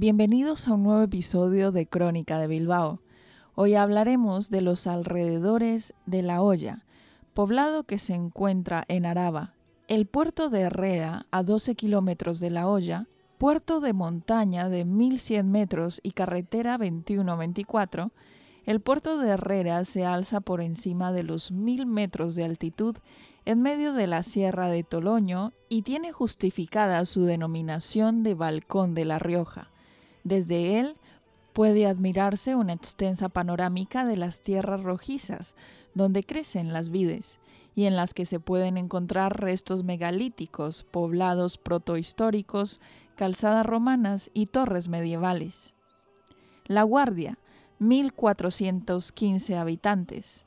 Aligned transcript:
Bienvenidos 0.00 0.66
a 0.66 0.72
un 0.72 0.84
nuevo 0.84 1.02
episodio 1.02 1.72
de 1.72 1.86
Crónica 1.86 2.38
de 2.38 2.46
Bilbao. 2.46 3.02
Hoy 3.54 3.74
hablaremos 3.74 4.48
de 4.48 4.62
los 4.62 4.86
alrededores 4.86 5.92
de 6.06 6.22
La 6.22 6.40
Hoya, 6.40 6.86
poblado 7.34 7.84
que 7.84 7.98
se 7.98 8.14
encuentra 8.14 8.86
en 8.88 9.04
Araba. 9.04 9.52
El 9.88 10.06
puerto 10.06 10.48
de 10.48 10.60
Herrera, 10.60 11.26
a 11.30 11.42
12 11.42 11.74
kilómetros 11.74 12.40
de 12.40 12.48
La 12.48 12.66
Hoya, 12.66 13.08
puerto 13.36 13.80
de 13.80 13.92
montaña 13.92 14.70
de 14.70 14.86
1100 14.86 15.50
metros 15.50 16.00
y 16.02 16.12
carretera 16.12 16.78
21-24, 16.78 18.10
el 18.64 18.80
puerto 18.80 19.18
de 19.18 19.28
Herrera 19.28 19.84
se 19.84 20.06
alza 20.06 20.40
por 20.40 20.62
encima 20.62 21.12
de 21.12 21.24
los 21.24 21.52
1000 21.52 21.84
metros 21.84 22.34
de 22.34 22.44
altitud 22.44 22.96
en 23.44 23.60
medio 23.60 23.92
de 23.92 24.06
la 24.06 24.22
Sierra 24.22 24.68
de 24.68 24.82
Toloño 24.82 25.52
y 25.68 25.82
tiene 25.82 26.10
justificada 26.10 27.04
su 27.04 27.24
denominación 27.24 28.22
de 28.22 28.32
Balcón 28.32 28.94
de 28.94 29.04
La 29.04 29.18
Rioja. 29.18 29.69
Desde 30.24 30.78
él 30.78 30.96
Puede 31.52 31.86
admirarse 31.86 32.54
una 32.54 32.72
extensa 32.72 33.28
panorámica 33.28 34.04
de 34.04 34.16
las 34.16 34.42
tierras 34.42 34.82
rojizas, 34.82 35.56
donde 35.94 36.22
crecen 36.22 36.72
las 36.72 36.90
vides, 36.90 37.40
y 37.74 37.86
en 37.86 37.96
las 37.96 38.14
que 38.14 38.24
se 38.24 38.38
pueden 38.38 38.76
encontrar 38.76 39.40
restos 39.40 39.82
megalíticos, 39.82 40.84
poblados 40.84 41.58
protohistóricos, 41.58 42.80
calzadas 43.16 43.66
romanas 43.66 44.30
y 44.32 44.46
torres 44.46 44.88
medievales. 44.88 45.74
La 46.66 46.84
Guardia, 46.84 47.38
1415 47.80 49.56
habitantes. 49.56 50.44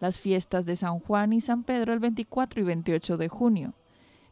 Las 0.00 0.20
fiestas 0.20 0.66
de 0.66 0.76
San 0.76 1.00
Juan 1.00 1.32
y 1.32 1.40
San 1.40 1.64
Pedro 1.64 1.92
el 1.92 1.98
24 1.98 2.60
y 2.60 2.64
28 2.64 3.16
de 3.16 3.28
junio. 3.28 3.74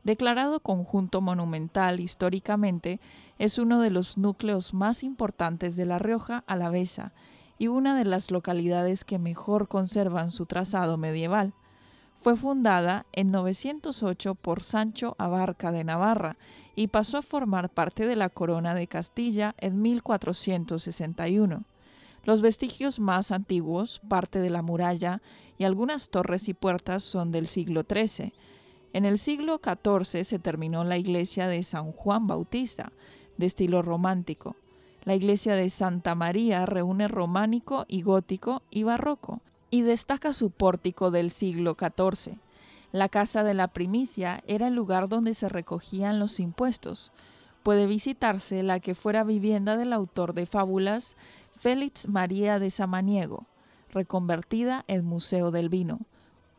Declarado 0.05 0.61
conjunto 0.61 1.21
monumental 1.21 2.01
históricamente, 2.01 3.01
es 3.39 3.59
uno 3.59 3.81
de 3.81 3.91
los 3.91 4.19
núcleos 4.19 4.75
más 4.75 5.05
importantes 5.05 5.77
de 5.77 5.85
La 5.85 5.99
Rioja 5.99 6.43
Alavesa 6.47 7.13
y 7.59 7.69
una 7.69 7.97
de 7.97 8.05
las 8.05 8.33
localidades 8.33 9.05
que 9.05 9.21
mejor 9.21 9.69
conservan 9.69 10.33
su 10.33 10.47
trazado 10.47 10.97
medieval. 10.97 11.55
Fue 12.17 12.37
fundada 12.37 13.07
en 13.13 13.31
908 13.31 14.35
por 14.35 14.63
Sancho 14.65 15.15
Abarca 15.19 15.71
de 15.71 15.85
Navarra 15.85 16.37
y 16.75 16.89
pasó 16.89 17.19
a 17.19 17.23
formar 17.23 17.69
parte 17.69 18.07
de 18.07 18.17
la 18.17 18.29
corona 18.29 18.75
de 18.75 18.89
Castilla 18.89 19.55
en 19.59 19.83
1461. 19.83 21.65
Los 22.25 22.41
vestigios 22.41 23.01
más 23.01 23.33
antiguos, 23.33 24.01
parte 24.09 24.39
de 24.41 24.51
la 24.51 24.63
muralla 24.63 25.21
y 25.59 25.65
algunas 25.65 26.11
torres 26.11 26.49
y 26.49 26.55
puertas 26.55 27.03
son 27.03 27.33
del 27.33 27.49
siglo 27.49 27.85
XIII, 27.89 28.33
en 28.93 29.05
el 29.05 29.19
siglo 29.19 29.61
XIV 29.63 30.25
se 30.25 30.39
terminó 30.39 30.85
la 30.85 30.99
iglesia 30.99 31.47
de 31.47 31.63
San 31.63 31.93
Juan 31.93 32.27
Bautista, 32.27 32.93
de 33.39 33.47
estilo 33.47 33.83
romántico. 33.83 34.57
La 35.05 35.15
iglesia 35.15 35.55
de 35.55 35.71
Santa 35.71 36.15
María 36.15 36.67
reúne 36.67 37.09
románico 37.09 37.87
y 37.89 38.03
gótico 38.03 38.63
y 38.71 38.83
barroco, 38.83 39.41
y 39.71 39.83
destaca 39.83 40.35
su 40.35 40.51
pórtico 40.51 41.11
del 41.11 41.31
siglo 41.31 41.77
XIV. 41.79 42.35
La 42.93 43.09
casa 43.09 43.43
de 43.43 43.55
la 43.55 43.69
primicia 43.69 44.45
era 44.47 44.69
el 44.69 44.75
lugar 44.75 45.09
donde 45.09 45.33
se 45.33 45.49
recogían 45.49 46.21
los 46.21 46.39
impuestos. 46.39 47.11
Puede 47.63 47.87
visitarse 47.87 48.63
la 48.63 48.81
que 48.81 48.95
fuera 48.95 49.25
vivienda 49.25 49.77
del 49.77 49.95
autor 49.95 50.35
de 50.35 50.45
fábulas 50.45 51.17
Félix 51.59 52.07
María 52.07 52.59
de 52.59 52.71
Samaniego, 52.71 53.47
reconvertida 53.91 54.85
en 54.89 55.05
Museo 55.07 55.51
del 55.51 55.71
Vino. 55.71 56.01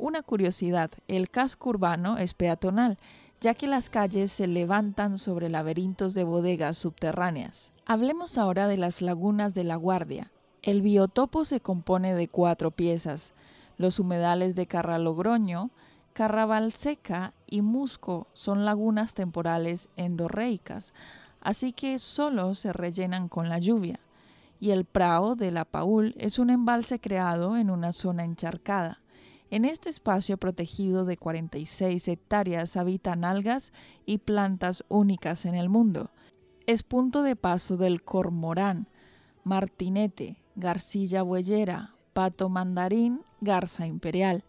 Una 0.03 0.21
curiosidad, 0.21 0.91
el 1.07 1.29
casco 1.29 1.69
urbano 1.69 2.17
es 2.17 2.33
peatonal, 2.33 2.97
ya 3.39 3.53
que 3.53 3.67
las 3.67 3.89
calles 3.89 4.33
se 4.33 4.47
levantan 4.47 5.17
sobre 5.17 5.47
laberintos 5.47 6.13
de 6.13 6.25
bodegas 6.25 6.77
subterráneas. 6.77 7.71
Hablemos 7.85 8.37
ahora 8.37 8.67
de 8.67 8.75
las 8.75 9.01
lagunas 9.01 9.53
de 9.53 9.63
la 9.63 9.77
Guardia. 9.77 10.29
El 10.61 10.81
biotopo 10.81 11.45
se 11.45 11.61
compone 11.61 12.15
de 12.15 12.27
cuatro 12.27 12.71
piezas. 12.71 13.33
Los 13.77 13.97
humedales 13.97 14.55
de 14.55 14.65
Carralogroño, 14.65 15.69
Carravalseca 16.11 17.31
y 17.47 17.61
Musco 17.61 18.27
son 18.33 18.65
lagunas 18.65 19.13
temporales 19.13 19.87
endorreicas, 19.95 20.93
así 21.39 21.71
que 21.71 21.97
solo 21.97 22.55
se 22.55 22.73
rellenan 22.73 23.29
con 23.29 23.47
la 23.47 23.57
lluvia. 23.57 24.01
Y 24.59 24.71
el 24.71 24.83
Prao 24.83 25.35
de 25.35 25.51
la 25.51 25.63
Paul 25.63 26.13
es 26.17 26.39
un 26.39 26.49
embalse 26.49 26.99
creado 26.99 27.55
en 27.55 27.69
una 27.69 27.93
zona 27.93 28.25
encharcada. 28.25 28.99
En 29.53 29.65
este 29.65 29.91
espacio 29.91 30.37
protegido 30.37 31.05
de 31.05 31.15
46 31.15 32.07
hectáreas 32.07 32.75
habitan 32.75 33.23
algas 33.23 33.71
y 34.03 34.17
plantas 34.17 34.83
únicas 34.89 35.45
en 35.45 35.53
el 35.53 35.69
mundo. 35.69 36.09
Es 36.65 36.81
punto 36.81 37.21
de 37.21 37.35
paso 37.35 37.77
del 37.77 38.01
cormorán, 38.01 38.87
martinete, 39.43 40.37
garcilla 40.55 41.21
bueyera, 41.21 41.93
pato 42.13 42.49
mandarín, 42.49 43.21
garza 43.41 43.85
imperial. 43.85 44.43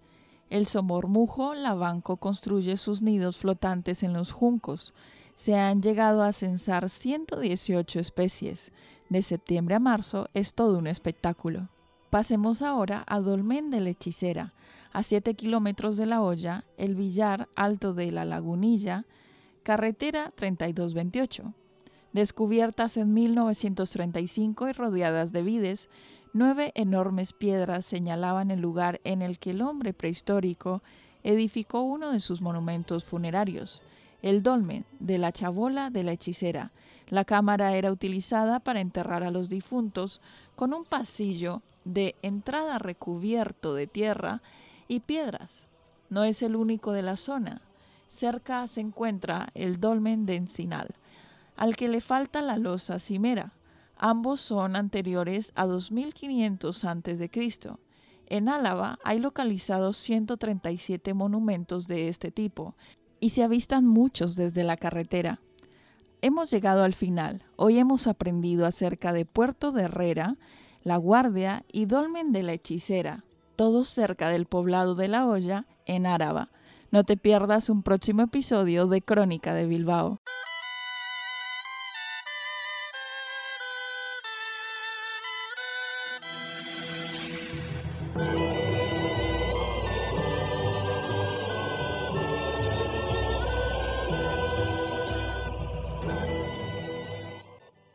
El 0.48 0.66
somormujo 0.66 1.52
lavanco 1.54 2.16
construye 2.16 2.78
sus 2.78 3.02
nidos 3.02 3.36
flotantes 3.36 4.02
en 4.04 4.14
los 4.14 4.32
juncos. 4.32 4.94
Se 5.34 5.54
han 5.54 5.82
llegado 5.82 6.22
a 6.22 6.32
censar 6.32 6.88
118 6.88 8.00
especies. 8.00 8.72
De 9.10 9.20
septiembre 9.20 9.74
a 9.74 9.80
marzo 9.80 10.30
es 10.32 10.54
todo 10.54 10.78
un 10.78 10.86
espectáculo. 10.86 11.68
Pasemos 12.08 12.62
ahora 12.62 13.04
a 13.06 13.20
Dolmen 13.20 13.70
de 13.70 13.80
la 13.80 13.90
Hechicera, 13.90 14.54
a 14.94 15.02
7 15.02 15.34
kilómetros 15.34 15.96
de 15.96 16.06
la 16.06 16.22
olla, 16.22 16.64
el 16.78 16.94
Villar 16.94 17.48
Alto 17.56 17.94
de 17.94 18.12
la 18.12 18.24
Lagunilla, 18.24 19.04
carretera 19.64 20.32
3228. 20.36 21.52
Descubiertas 22.12 22.96
en 22.96 23.12
1935 23.12 24.68
y 24.68 24.72
rodeadas 24.72 25.32
de 25.32 25.42
vides, 25.42 25.88
nueve 26.32 26.70
enormes 26.76 27.32
piedras 27.32 27.84
señalaban 27.84 28.52
el 28.52 28.60
lugar 28.60 29.00
en 29.02 29.20
el 29.20 29.40
que 29.40 29.50
el 29.50 29.62
hombre 29.62 29.92
prehistórico 29.94 30.80
edificó 31.24 31.82
uno 31.82 32.12
de 32.12 32.20
sus 32.20 32.40
monumentos 32.40 33.04
funerarios, 33.04 33.82
el 34.22 34.44
dolmen 34.44 34.84
de 35.00 35.18
la 35.18 35.32
chabola 35.32 35.90
de 35.90 36.04
la 36.04 36.12
hechicera. 36.12 36.70
La 37.08 37.24
cámara 37.24 37.76
era 37.76 37.90
utilizada 37.90 38.60
para 38.60 38.80
enterrar 38.80 39.24
a 39.24 39.32
los 39.32 39.48
difuntos 39.48 40.20
con 40.54 40.72
un 40.72 40.84
pasillo 40.84 41.62
de 41.84 42.14
entrada 42.22 42.78
recubierto 42.78 43.74
de 43.74 43.88
tierra 43.88 44.40
y 44.88 45.00
piedras. 45.00 45.66
No 46.10 46.24
es 46.24 46.42
el 46.42 46.56
único 46.56 46.92
de 46.92 47.02
la 47.02 47.16
zona. 47.16 47.62
Cerca 48.08 48.66
se 48.68 48.80
encuentra 48.80 49.48
el 49.54 49.80
dolmen 49.80 50.26
de 50.26 50.36
Encinal, 50.36 50.94
al 51.56 51.76
que 51.76 51.88
le 51.88 52.00
falta 52.00 52.42
la 52.42 52.56
losa 52.56 52.98
cimera. 52.98 53.52
Ambos 53.96 54.40
son 54.40 54.76
anteriores 54.76 55.52
a 55.54 55.66
2500 55.66 56.84
a.C. 56.84 57.30
En 58.26 58.48
Álava 58.48 58.98
hay 59.04 59.18
localizados 59.18 59.96
137 59.98 61.14
monumentos 61.14 61.86
de 61.86 62.08
este 62.08 62.30
tipo 62.30 62.74
y 63.20 63.30
se 63.30 63.42
avistan 63.42 63.86
muchos 63.86 64.36
desde 64.36 64.64
la 64.64 64.76
carretera. 64.76 65.40
Hemos 66.22 66.50
llegado 66.50 66.84
al 66.84 66.94
final. 66.94 67.42
Hoy 67.56 67.78
hemos 67.78 68.06
aprendido 68.06 68.66
acerca 68.66 69.12
de 69.12 69.26
Puerto 69.26 69.72
de 69.72 69.82
Herrera, 69.82 70.36
La 70.82 70.96
Guardia 70.96 71.64
y 71.70 71.84
Dolmen 71.84 72.32
de 72.32 72.42
la 72.42 72.54
Hechicera, 72.54 73.24
todos 73.56 73.88
cerca 73.88 74.28
del 74.28 74.46
poblado 74.46 74.94
de 74.94 75.08
La 75.08 75.26
Hoya, 75.26 75.66
en 75.86 76.06
Áraba. 76.06 76.50
No 76.90 77.04
te 77.04 77.16
pierdas 77.16 77.70
un 77.70 77.82
próximo 77.82 78.22
episodio 78.22 78.86
de 78.86 79.02
Crónica 79.02 79.54
de 79.54 79.66
Bilbao. 79.66 80.20